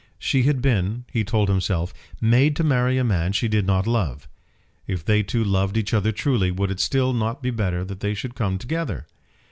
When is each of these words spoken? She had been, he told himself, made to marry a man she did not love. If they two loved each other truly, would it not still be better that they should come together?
She 0.17 0.41
had 0.49 0.63
been, 0.63 1.05
he 1.11 1.23
told 1.23 1.47
himself, 1.47 1.93
made 2.19 2.55
to 2.55 2.63
marry 2.63 2.97
a 2.97 3.03
man 3.03 3.33
she 3.33 3.47
did 3.47 3.67
not 3.67 3.85
love. 3.85 4.27
If 4.87 5.05
they 5.05 5.21
two 5.21 5.43
loved 5.43 5.77
each 5.77 5.93
other 5.93 6.11
truly, 6.11 6.49
would 6.49 6.71
it 6.71 6.77
not 6.81 6.81
still 6.81 7.33
be 7.35 7.51
better 7.51 7.85
that 7.85 7.99
they 7.99 8.15
should 8.15 8.33
come 8.33 8.57
together? 8.57 9.05